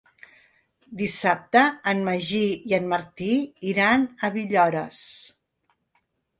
[1.01, 3.31] Dissabte en Magí i en Martí
[3.75, 5.07] iran a Villores.